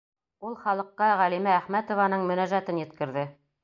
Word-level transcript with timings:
Ул 0.47 0.55
халыҡҡа 0.63 1.11
Ғәлимә 1.21 1.55
Әхмәтованың 1.59 2.29
мөнәжәтен 2.35 2.85
еткерҙе. 2.87 3.33